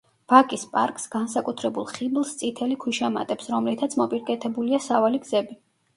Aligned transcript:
ვაკის 0.31 0.61
პარკს 0.75 1.03
განსაკუთრებულ 1.15 1.85
ხიბლს 1.91 2.33
წითელი 2.41 2.77
ქვიშა 2.85 3.11
მატებს, 3.19 3.53
რომლითაც 3.57 3.97
მოპირკეთებულია 4.03 4.81
სავალი 4.87 5.23
გზები. 5.29 5.61